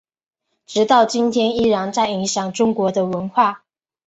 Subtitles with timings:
[0.65, 3.63] 直到今天依然在影响中国的文化。